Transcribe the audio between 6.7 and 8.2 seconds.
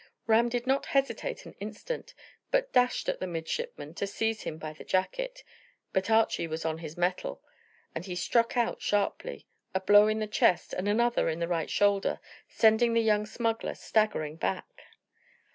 his mettle, and he